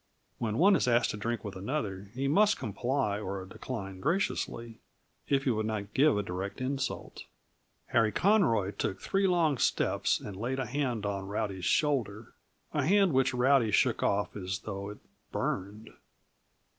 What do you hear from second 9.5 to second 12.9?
steps and laid a hand on Rowdy's shoulder a